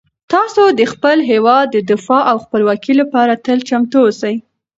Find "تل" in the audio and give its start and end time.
3.45-3.59